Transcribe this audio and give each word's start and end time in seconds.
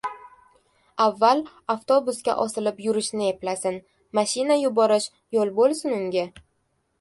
—Avval 1.03 1.43
avtobusga 1.73 2.35
osilib 2.45 2.79
yurishni 2.85 3.27
eplasin! 3.35 3.77
Mashina 4.21 4.59
yuborish 4.63 5.09
yo’l 5.39 5.55
bo‘lsin 5.61 5.97
unga! 6.01 6.27